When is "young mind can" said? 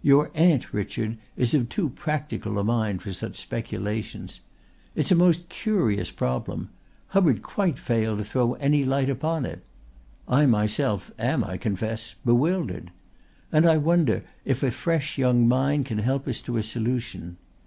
15.18-15.98